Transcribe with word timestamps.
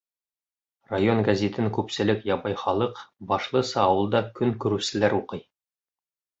Район 0.93 1.21
гәзитен 1.27 1.69
күпселек 1.75 2.25
ябай 2.31 2.57
халыҡ, 2.63 3.03
башлыса 3.35 3.85
ауылда 3.85 4.25
көн 4.41 4.57
күреүселәр 4.67 5.19
уҡый. 5.23 5.49